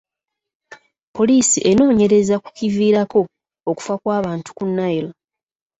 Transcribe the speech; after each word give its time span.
Poliisi 1.15 1.57
enoonyereza 1.69 2.35
kukiviirako 2.43 3.19
okufa 3.69 3.93
kw'abantu 4.01 4.49
ku 4.57 4.63
Nile. 4.75 5.11